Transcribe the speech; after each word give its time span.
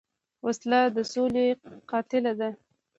وسله 0.45 0.81
د 0.95 0.97
سولې 1.13 1.47
قاتله 1.89 2.33
ده 2.39 2.49